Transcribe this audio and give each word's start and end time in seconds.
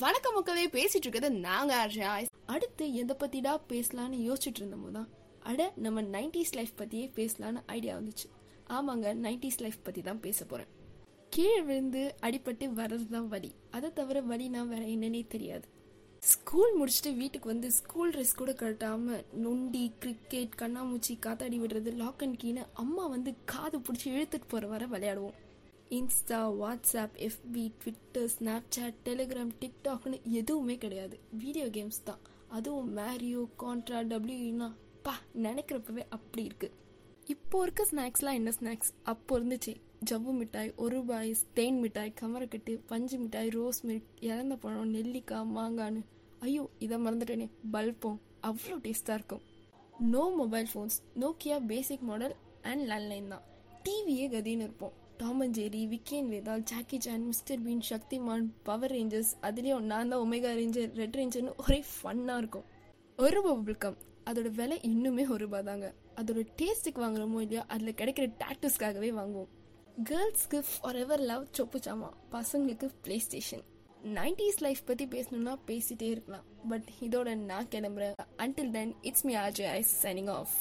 வணக்கம் 0.00 0.34
மக்களே 0.34 0.66
பேசிட்டு 0.66 1.06
இருக்கிறது 1.06 1.38
நாங்க 1.38 1.86
அர்ஜயா 1.86 2.26
அடுத்து 2.46 2.84
எதை 2.94 3.14
பத்திடா 3.20 3.52
பேசலாம்னு 3.68 4.18
யோசிச்சுட்டு 4.26 4.60
இருந்தோம் 4.60 4.86
தான் 4.90 5.08
அட 5.50 5.72
நம்ம 5.84 6.02
நைன்டிஸ் 6.02 6.52
லைஃப் 6.58 6.72
பத்தியே 6.78 7.06
பேசலாம்னு 7.18 7.60
ஐடியா 7.66 7.96
வந்துச்சு. 7.96 8.28
ஆமாங்க 8.76 9.12
நைன்டிஸ் 9.24 9.60
லைஃப் 9.60 9.76
பத்தி 9.82 10.02
தான் 10.02 10.20
பேச 10.20 10.44
போறேன். 10.44 10.66
கீழே 11.28 11.60
விழுந்து 11.60 12.14
அடிபட்டு 12.20 12.68
வர்றது 12.80 13.06
தான் 13.08 13.28
வலி. 13.28 13.54
அதை 13.70 13.92
தவிர 13.92 14.22
வலினா 14.22 14.66
வேற 14.72 14.82
என்னன்னே 14.94 15.26
தெரியாது. 15.26 15.68
ஸ்கூல் 16.20 16.72
முடிச்சுட்டு 16.80 17.16
வீட்டுக்கு 17.16 17.48
வந்து 17.48 17.70
ஸ்கூல் 17.72 18.14
ட்ரெஸ் 18.16 18.36
கூட 18.36 18.52
கட்டாம 18.52 19.22
நொண்டி 19.32 19.92
கிரிக்கெட் 19.98 20.58
கண்ணாமூச்சி 20.62 21.16
காத்தாடி 21.26 21.58
விடுறது 21.64 21.92
லாக் 21.96 22.22
அண்ட் 22.22 22.40
கீனு 22.44 22.64
அம்மா 22.72 23.06
வந்து 23.06 23.34
காது 23.44 23.78
பிடிச்சி 23.78 24.08
இழுத்துட்டு 24.14 24.48
போற 24.48 24.66
வர 24.66 24.86
விளையாடுவோம். 24.86 25.38
Insta 25.96 26.38
WhatsApp 26.60 27.16
FB 27.26 27.62
Twitter 27.80 28.28
Snapchat 28.34 29.00
Telegram 29.06 29.50
டிக்டாக்னு 29.62 30.18
எதுவுமே 30.40 30.76
கிடையாது. 30.84 31.16
வீடியோ 31.42 31.66
கேம்ஸ் 31.74 31.98
தான். 32.06 32.20
அதுவும் 32.56 32.88
மேரியோ 32.98 33.42
கான்ட்ரா 33.62 33.98
டபிள்யூனா 34.12 34.68
பா 35.06 35.14
நினைக்கிறப்பவே 35.46 36.04
அப்படி 36.16 36.42
இருக்குது 36.48 36.78
இப்போ 37.34 37.56
இருக்க 37.64 37.84
ஸ்நாக்ஸ்லாம் 37.90 38.38
என்ன 38.40 38.52
ஸ்நாக்ஸ் 38.58 38.92
அப்போ 39.12 39.38
இருந்துச்சு. 39.38 39.74
ஜவ்வு 40.10 40.32
மிட்டாய் 40.38 40.72
ஒரு 40.84 40.94
ரூபாய் 40.96 41.32
தேன் 41.58 41.80
மிட்டாய் 41.82 42.14
கமரக்கட்டு 42.22 42.72
பஞ்சு 42.92 43.18
மிட்டாய் 43.24 43.52
ரோஸ் 43.58 43.82
மில்க் 43.90 44.08
இறந்த 44.30 44.56
பழம் 44.64 44.94
நெல்லிக்காய் 44.96 45.52
மாங்கான்னு 45.58 46.02
ஐயோ 46.46 46.64
இதை 46.86 46.98
மறந்துட்டேனே. 47.04 47.48
பல்பம் 47.76 48.18
அவ்வளோ 48.50 48.78
டேஸ்ட்டாக 48.86 49.18
இருக்கும். 49.18 49.44
No 50.14 50.24
mobile 50.40 50.70
phones 50.72 50.98
Nokia 51.24 51.58
basic 51.72 52.08
model 52.10 52.36
and 52.72 52.84
landline 52.92 53.30
தான். 53.34 53.46
டிவியே 53.84 54.26
கதின்னு 54.34 54.66
இருப்போம். 54.68 54.96
Tom 55.22 55.40
and 55.44 55.56
Jerry 55.58 55.80
Vikram 55.88 56.28
Vetal 56.32 56.62
Jackie 56.70 56.98
Chan 57.00 57.26
Mister 57.26 57.60
Bean 57.64 57.82
Shaktimaan 57.88 58.46
Power 58.62 58.92
Rangers 58.92 59.32
அதுலேயும் 59.42 59.84
நான் 59.90 60.08
தான் 60.08 60.22
ஒமேகா 60.24 60.50
ரேஞ்சர் 60.60 60.88
ரெட் 61.00 61.16
ரேஞ்சர்னு 61.18 61.52
ஒரே 61.64 61.78
ஃபன்னாக 61.90 62.40
இருக்கும். 62.42 62.64
ஒரு 63.18 63.42
ரூபா 63.42 63.74
கம் 63.84 63.98
அதோட 64.30 64.50
விலை 64.60 64.78
இன்னுமே 64.90 65.24
ஒரு 65.34 65.38
ரூபா 65.44 65.60
தாங்க. 65.60 65.88
அதோட 66.20 66.42
டேஸ்ட்டுக்கு 66.60 67.02
வாங்குறோமோ 67.04 67.40
இல்லையா 67.44 67.64
அதில் 67.74 67.98
கிடைக்கிற 68.00 68.26
டேட்டூஸ்க்காகவே 68.42 69.10
வாங்குவோம். 69.20 69.50
கேர்ள்ஸ்க்கு 70.10 70.60
ஃபார் 70.70 70.98
எவர் 71.04 71.24
லவ் 71.30 71.46
சொப்பு 71.58 71.80
சாமா 71.86 72.10
பசங்களுக்கு 72.34 72.88
ப்ளே 73.06 73.18
ஸ்டேஷன் 73.28 73.64
நைன்டிஸ் 74.18 74.60
லைஃப் 74.66 74.84
பற்றி 74.90 75.06
பேசணும்னா 75.16 75.56
பேசிட்டே 75.70 76.08
இருக்கலாம். 76.14 76.46
பட் 76.68 76.88
இதோட 77.06 77.36
நான் 77.50 77.70
கிளம்புறேன். 77.74 78.14
Until 78.44 78.70
then 78.70 78.94
it's 79.02 79.26
me 79.28 79.34
RJ 79.46 79.68
I 79.78 79.80
signing 80.02 80.30
off 80.38 80.56